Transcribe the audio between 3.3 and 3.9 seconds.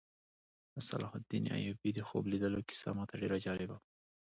جالبه وه.